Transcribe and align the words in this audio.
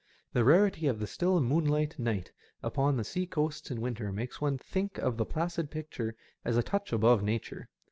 The 0.33 0.43
rarity 0.43 0.87
of 0.87 0.97
thft 0.97 1.09
still 1.09 1.39
moonlight 1.41 1.99
night 1.99 2.31
upon 2.63 2.97
the 2.97 3.03
sea 3.03 3.27
coasts 3.27 3.69
in 3.69 3.81
winter 3.81 4.11
makes 4.11 4.41
one 4.41 4.57
think 4.57 4.97
of 4.97 5.17
the 5.17 5.25
placid 5.27 5.69
picture 5.69 6.15
as 6.43 6.57
a 6.57 6.63
touch 6.63 6.91
above 6.91 7.21
nature. 7.21 7.69